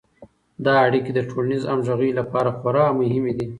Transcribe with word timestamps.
دا 0.65 0.73
اړیکې 0.85 1.11
د 1.15 1.19
ټولنیز 1.29 1.63
همغږي 1.71 2.11
لپاره 2.19 2.49
خورا 2.59 2.85
مهمې 2.99 3.33
دي. 3.37 3.47